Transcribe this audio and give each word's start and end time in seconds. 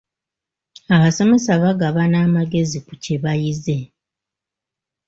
Abasomesa 0.95 1.51
bagabana 1.63 2.17
amagezi 2.27 2.77
ku 2.85 2.93
kye 3.03 3.15
bayize. 3.23 3.77